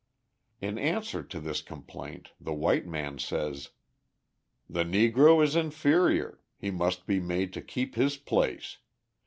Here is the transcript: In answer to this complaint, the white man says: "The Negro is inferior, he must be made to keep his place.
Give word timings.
In 0.61 0.79
answer 0.79 1.21
to 1.21 1.39
this 1.39 1.61
complaint, 1.61 2.31
the 2.39 2.55
white 2.55 2.87
man 2.87 3.19
says: 3.19 3.69
"The 4.67 4.83
Negro 4.83 5.43
is 5.43 5.55
inferior, 5.55 6.41
he 6.57 6.71
must 6.71 7.05
be 7.05 7.19
made 7.19 7.53
to 7.53 7.61
keep 7.61 7.93
his 7.93 8.17
place. 8.17 8.79